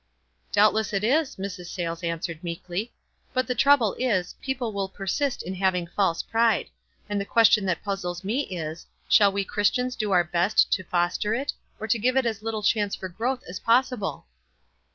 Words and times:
"Doubtless 0.51 0.93
it 0.93 1.03
is," 1.03 1.35
Mrs. 1.35 1.67
Sayies 1.67 2.03
answered, 2.03 2.43
meekly. 2.43 2.91
"But 3.33 3.45
the 3.45 3.53
trouble 3.53 3.95
is, 3.99 4.33
people 4.41 4.73
will 4.73 4.89
per 4.89 5.05
sist 5.05 5.43
in 5.43 5.53
having 5.53 5.85
false 5.85 6.23
pride; 6.23 6.71
and 7.07 7.21
the 7.21 7.23
question 7.23 7.67
that 7.67 7.83
puzzles 7.83 8.23
me 8.23 8.47
is, 8.47 8.87
Shall 9.07 9.31
we 9.31 9.43
Christians 9.45 9.95
do 9.95 10.09
our 10.11 10.23
best 10.23 10.71
38 10.71 10.71
WISE 10.71 10.71
AND 10.71 10.71
OTHERWISE. 10.71 10.75
to 11.11 11.13
foster 11.13 11.33
it, 11.35 11.53
or 11.79 11.85
give 11.87 12.17
it 12.17 12.25
as 12.25 12.41
little 12.41 12.63
chance 12.63 12.95
for 12.95 13.09
growth 13.09 13.43
as 13.47 13.59
possible 13.59 14.25